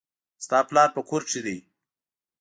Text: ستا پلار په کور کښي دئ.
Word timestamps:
ستا 0.45 0.59
پلار 0.69 0.89
په 0.95 1.01
کور 1.09 1.21
کښي 1.27 1.41
دئ. 1.45 1.59